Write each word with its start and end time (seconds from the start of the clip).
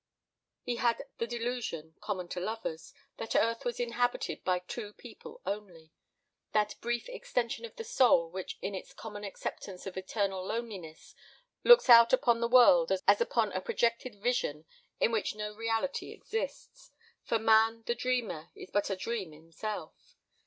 He 0.63 0.77
had 0.77 1.05
the 1.19 1.27
delusion, 1.27 1.93
common 2.01 2.27
to 2.29 2.39
lovers, 2.39 2.91
that 3.17 3.35
Earth 3.35 3.63
was 3.63 3.79
inhabited 3.79 4.43
by 4.43 4.57
two 4.57 4.93
people 4.93 5.41
only 5.45 5.91
that 6.53 6.73
brief 6.81 7.07
extension 7.07 7.65
of 7.65 7.75
the 7.75 7.83
soul 7.83 8.27
which 8.31 8.57
in 8.63 8.73
its 8.73 8.93
common 8.95 9.23
acceptance 9.23 9.85
of 9.85 9.95
eternal 9.97 10.43
loneliness 10.43 11.13
looks 11.63 11.87
out 11.87 12.13
upon 12.13 12.39
the 12.39 12.47
world 12.47 12.91
as 13.07 13.21
upon 13.21 13.51
a 13.51 13.61
projected 13.61 14.15
vision 14.15 14.65
in 14.99 15.11
which 15.11 15.35
no 15.35 15.53
reality 15.53 16.09
exists, 16.09 16.89
for 17.23 17.37
man 17.37 17.83
the 17.85 17.93
dreamer 17.93 18.49
is 18.55 18.71
but 18.71 18.89
a 18.89 18.95
dream 18.95 19.31
himself. 19.31 20.15